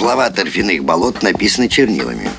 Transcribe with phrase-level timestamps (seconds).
[0.00, 2.30] Слова торфяных болот написаны чернилами.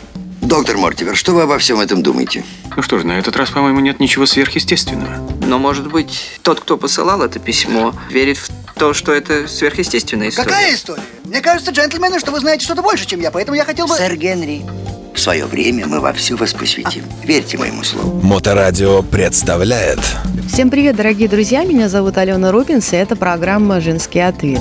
[0.41, 2.43] Доктор Мортивер, что вы обо всем этом думаете?
[2.75, 5.15] Ну что ж, на этот раз, по-моему, нет ничего сверхъестественного.
[5.45, 10.49] Но, может быть, тот, кто посылал это письмо, верит в то, что это сверхъестественная история.
[10.49, 11.03] Какая история?
[11.23, 13.93] Мне кажется, джентльмены, что вы знаете что-то больше, чем я, поэтому я хотел бы...
[13.93, 14.63] Сэр Генри,
[15.13, 17.03] в свое время мы во все вас посвятим.
[17.23, 18.21] Верьте моему слову.
[18.23, 19.99] Моторадио представляет
[20.51, 21.63] Всем привет, дорогие друзья!
[21.63, 24.59] Меня зовут Алена Рубинс, и это программа «Женский ответ».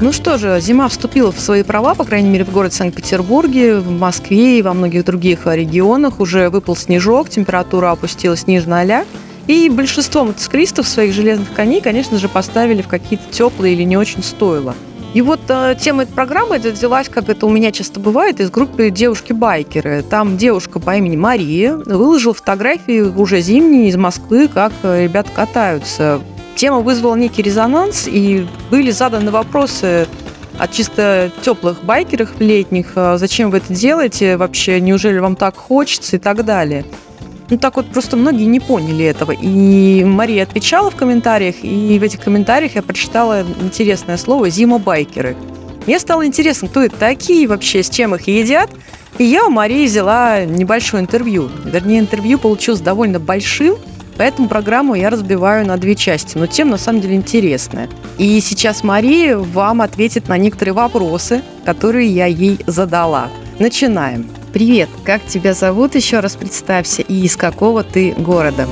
[0.00, 3.90] Ну что же, зима вступила в свои права, по крайней мере, в городе Санкт-Петербурге, в
[3.90, 6.18] Москве и во многих других регионах.
[6.18, 9.04] Уже выпал снежок, температура опустилась ниже ноля.
[9.46, 14.22] И большинство мотоциклистов своих железных коней, конечно же, поставили в какие-то теплые или не очень
[14.22, 14.74] стойла.
[15.14, 18.50] И вот э, тема этой программы это взялась, как это у меня часто бывает, из
[18.50, 20.02] группы «Девушки-байкеры».
[20.02, 26.20] Там девушка по имени Мария выложила фотографии уже зимние из Москвы, как э, ребята катаются.
[26.56, 30.06] Тема вызвала некий резонанс, и были заданы вопросы
[30.58, 36.16] от чисто теплых байкеров летних, э, зачем вы это делаете вообще, неужели вам так хочется
[36.16, 36.84] и так далее.
[37.50, 39.32] Ну, так вот, просто многие не поняли этого.
[39.32, 45.36] И Мария отвечала в комментариях, и в этих комментариях я прочитала интересное слово «зимобайкеры».
[45.86, 48.70] Мне стало интересно, кто это такие вообще, с чем их едят.
[49.18, 51.50] И я у Марии взяла небольшое интервью.
[51.64, 53.76] Вернее, интервью получилось довольно большим,
[54.16, 56.36] поэтому программу я разбиваю на две части.
[56.36, 57.88] Но тема на самом деле интересная.
[58.18, 63.28] И сейчас Мария вам ответит на некоторые вопросы, которые я ей задала.
[63.58, 64.28] Начинаем.
[64.52, 65.94] Привет, как тебя зовут?
[65.94, 67.02] Еще раз представься.
[67.02, 68.66] И из какого ты города?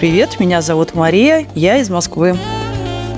[0.00, 2.36] Привет, меня зовут Мария, я из Москвы.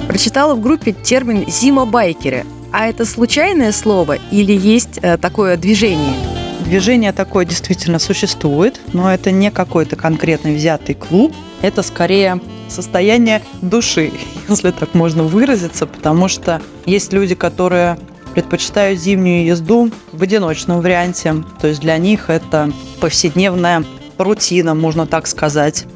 [0.06, 2.45] Прочитала в группе термин «зимобайкеры».
[2.73, 6.36] А это случайное слово или есть э, такое движение?
[6.67, 14.11] Движение такое действительно существует, но это не какой-то конкретный взятый клуб, это скорее состояние души,
[14.48, 17.98] если так можно выразиться, потому что есть люди, которые
[18.34, 21.37] предпочитают зимнюю езду в одиночном варианте.
[21.61, 23.84] То есть для них это повседневная
[24.19, 25.87] рутина, можно так сказать.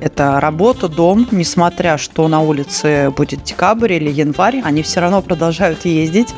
[0.00, 5.84] Это работа, дом, несмотря что на улице будет декабрь или январь, они все равно продолжают
[5.84, 6.34] ездить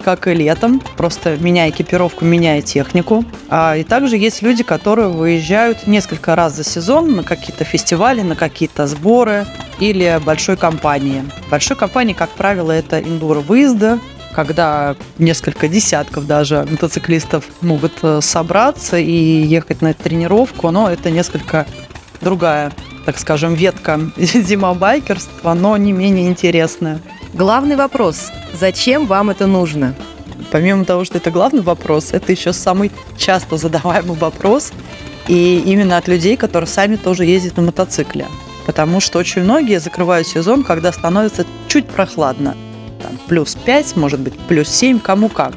[0.00, 3.24] как и летом, просто меняя экипировку, меняя технику.
[3.48, 8.36] А, и также есть люди, которые выезжают несколько раз за сезон на какие-то фестивали, на
[8.36, 9.46] какие-то сборы
[9.78, 11.24] или большой компании.
[11.50, 13.98] Большой компании, как правило, это индуро-выезды,
[14.34, 21.66] когда несколько десятков даже мотоциклистов могут э, собраться и ехать на тренировку, но это несколько
[22.20, 22.72] другая,
[23.06, 27.00] так скажем, ветка зимобайкерства, но не менее интересная.
[27.32, 29.94] Главный вопрос– зачем вам это нужно?
[30.50, 34.72] Помимо того, что это главный вопрос, это еще самый часто задаваемый вопрос,
[35.28, 38.26] и именно от людей, которые сами тоже ездят на мотоцикле.
[38.66, 42.56] Потому что очень многие закрывают сезон, когда становится чуть прохладно–
[43.00, 45.54] там, плюс 5, может быть, плюс 7, кому как.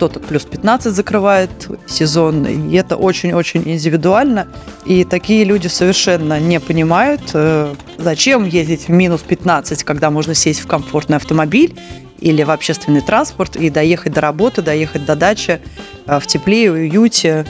[0.00, 1.50] Кто-то плюс 15 закрывает
[1.86, 4.48] сезон, и это очень-очень индивидуально.
[4.86, 10.60] И такие люди совершенно не понимают, э, зачем ездить в минус 15, когда можно сесть
[10.60, 11.78] в комфортный автомобиль
[12.18, 15.60] или в общественный транспорт и доехать до работы, доехать до дачи
[16.06, 17.44] э, в тепле, уюте,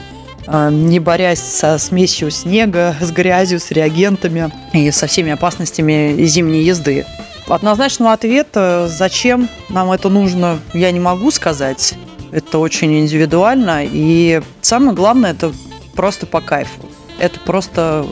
[0.45, 6.65] э, не борясь со смесью снега, с грязью, с реагентами и со всеми опасностями зимней
[6.65, 7.05] езды.
[7.47, 11.95] Однозначного ответа, зачем нам это нужно, я не могу сказать.
[12.31, 13.81] Это очень индивидуально.
[13.83, 15.51] И самое главное, это
[15.95, 16.81] просто по кайфу.
[17.19, 18.05] Это просто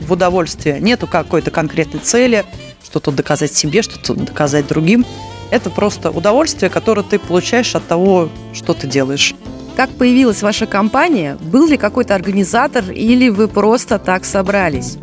[0.00, 0.80] в удовольствие.
[0.80, 2.44] Нету какой-то конкретной цели,
[2.84, 5.04] что-то доказать себе, что-то доказать другим.
[5.50, 9.34] Это просто удовольствие, которое ты получаешь от того, что ты делаешь.
[9.76, 11.36] Как появилась ваша компания?
[11.40, 14.96] Был ли какой-то организатор или вы просто так собрались?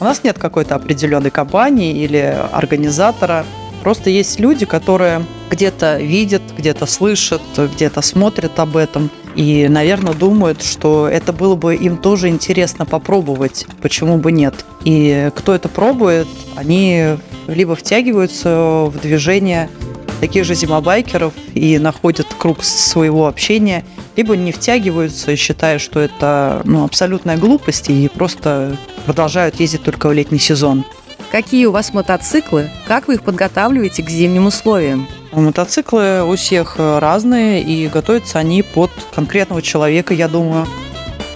[0.00, 3.46] У нас нет какой-то определенной компании или организатора.
[3.88, 9.08] Просто есть люди, которые где-то видят, где-то слышат, где-то смотрят об этом.
[9.34, 13.64] И, наверное, думают, что это было бы им тоже интересно попробовать.
[13.80, 14.54] Почему бы нет?
[14.84, 17.16] И кто это пробует, они
[17.46, 19.70] либо втягиваются в движение
[20.20, 23.86] таких же зимобайкеров и находят круг своего общения,
[24.16, 28.76] либо не втягиваются, считая, что это ну, абсолютная глупость и просто
[29.06, 30.84] продолжают ездить только в летний сезон.
[31.30, 32.70] Какие у вас мотоциклы?
[32.86, 35.06] Как вы их подготавливаете к зимним условиям?
[35.32, 40.66] Мотоциклы у всех разные, и готовятся они под конкретного человека, я думаю.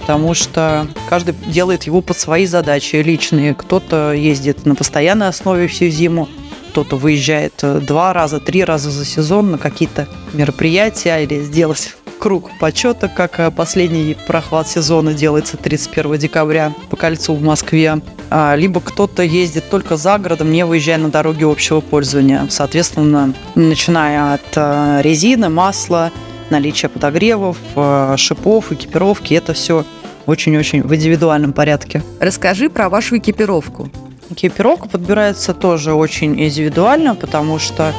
[0.01, 3.53] Потому что каждый делает его под свои задачи личные.
[3.53, 6.27] Кто-то ездит на постоянной основе всю зиму,
[6.71, 13.09] кто-то выезжает два раза, три раза за сезон на какие-то мероприятия или сделать круг почета,
[13.09, 18.01] как э, последний прохват сезона делается 31 декабря по кольцу в Москве.
[18.35, 22.47] А, Либо кто-то ездит только за городом, не выезжая на дороги общего пользования.
[22.49, 26.11] Соответственно, начиная от э, резины, масла,
[26.49, 29.85] наличия подогревов, э, шипов, экипировки, это все
[30.25, 32.01] очень-очень в индивидуальном порядке.
[32.19, 33.91] Расскажи про вашу экипировку.
[34.31, 37.93] Экипировка подбирается тоже очень индивидуально, потому что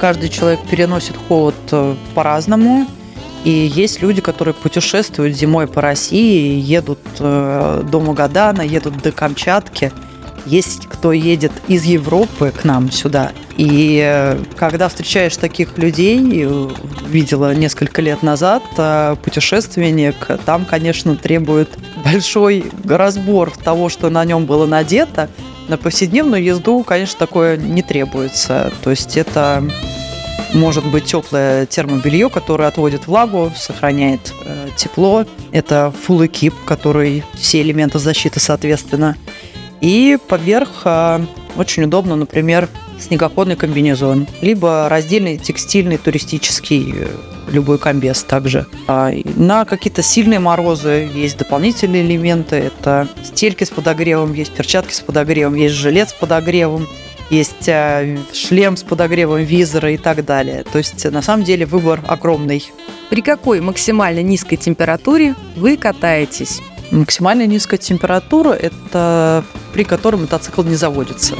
[0.00, 2.88] каждый человек переносит холод э, по-разному.
[3.44, 9.92] И есть люди, которые путешествуют зимой по России, едут э, до Магадана, едут до Камчатки.
[10.44, 13.32] Есть кто едет из Европы к нам сюда.
[13.56, 16.68] И э, когда встречаешь таких людей, э,
[17.06, 20.14] видела несколько лет назад, э, путешественник,
[20.44, 21.68] там, конечно, требует
[22.04, 25.28] большой разбор того, что на нем было надето.
[25.68, 28.72] На повседневную езду, конечно, такое не требуется.
[28.82, 29.62] То есть это
[30.54, 35.24] может быть теплое термобелье, которое отводит влагу, сохраняет э, тепло.
[35.52, 39.16] Это full экип, который все элементы защиты, соответственно.
[39.80, 41.20] И поверх э,
[41.56, 42.68] очень удобно, например,
[42.98, 47.06] снегоходный комбинезон, либо раздельный текстильный туристический э,
[47.50, 48.66] любой комбез также.
[48.86, 52.56] А, На какие-то сильные морозы есть дополнительные элементы.
[52.56, 56.88] Это стельки с подогревом, есть перчатки с подогревом, есть жилет с подогревом,
[57.30, 60.64] есть э, шлем с подогревом визора и так далее.
[60.64, 62.70] То есть, на самом деле, выбор огромный.
[63.10, 66.60] При какой максимально низкой температуре вы катаетесь?
[66.90, 71.34] Максимально низкая температура– это при которой мотоцикл не заводится.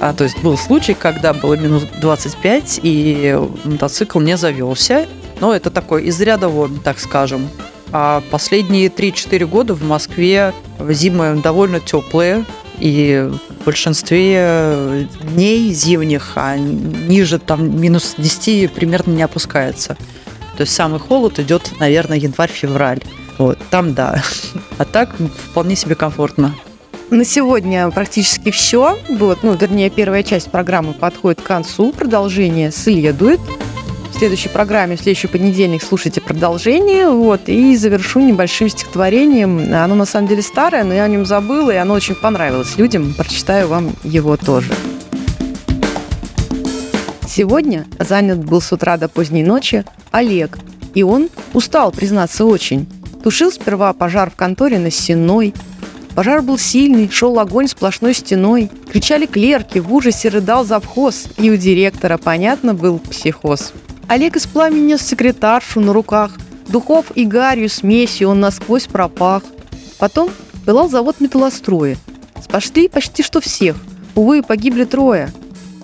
[0.00, 5.06] А, то есть был случай, когда было минус 25, и мотоцикл не завелся.
[5.40, 7.48] Но это такой из ряда вон, так скажем.
[7.92, 10.54] А последние 3-4 года в Москве
[10.88, 12.44] зимы довольно теплые,
[12.78, 13.30] и
[13.62, 19.96] в большинстве дней зимних, а ниже там минус 10 примерно не опускается.
[20.56, 23.00] То есть самый холод идет, наверное, январь-февраль.
[23.38, 24.22] Вот, там да.
[24.78, 25.14] А так
[25.50, 26.54] вполне себе комфортно.
[27.10, 28.98] На сегодня практически все.
[29.08, 31.92] Вот, ну, вернее, первая часть программы подходит к концу.
[31.92, 33.40] Продолжение следует.
[34.12, 37.08] В следующей программе, в следующий понедельник слушайте продолжение.
[37.08, 39.74] Вот, и завершу небольшим стихотворением.
[39.74, 43.14] Оно на самом деле старое, но я о нем забыла, и оно очень понравилось людям.
[43.14, 44.72] Прочитаю вам его тоже.
[47.26, 50.58] Сегодня занят был с утра до поздней ночи Олег,
[50.94, 52.86] и он устал, признаться, очень.
[53.24, 55.54] Тушил сперва пожар в конторе на Сенной.
[56.14, 58.70] Пожар был сильный, шел огонь сплошной стеной.
[58.92, 63.72] Кричали клерки, в ужасе рыдал завхоз, и у директора, понятно, был психоз.
[64.12, 66.32] Олег из пламени нес секретаршу на руках.
[66.68, 69.42] Духов и гарью смесью он насквозь пропах.
[69.98, 70.28] Потом
[70.66, 71.96] пылал завод металлостроя.
[72.44, 73.74] Спасли почти что всех.
[74.14, 75.32] Увы, погибли трое.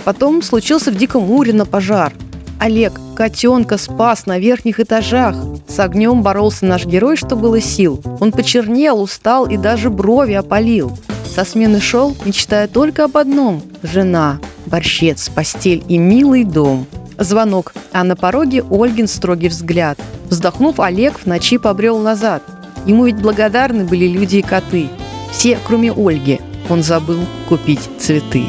[0.05, 2.13] Потом случился в Диком Урино пожар.
[2.61, 5.35] Олег котенка спас на верхних этажах.
[5.67, 8.03] С огнем боролся наш герой, что было сил.
[8.21, 10.99] Он почернел, устал и даже брови опалил.
[11.35, 16.87] Со смены шел, мечтая только об одном– жена, борщец, постель и милый дом.
[17.19, 19.99] Звонок, а на пороге Ольгин строгий взгляд.
[20.31, 22.43] Вздохнув, Олег в ночи побрел назад.
[22.87, 24.88] Ему ведь благодарны были люди и коты.
[25.32, 26.41] Все, кроме Ольги.
[26.69, 27.19] Он забыл
[27.49, 28.44] купить цветы.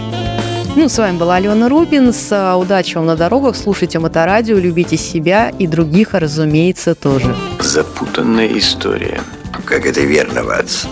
[0.75, 2.31] Ну, с вами была Алена Рубинс.
[2.31, 3.55] Удачи вам на дорогах.
[3.55, 7.35] Слушайте Моторадио, любите себя и других, разумеется, тоже.
[7.59, 9.19] Запутанная история.
[9.65, 10.85] Как это верно, Ватс?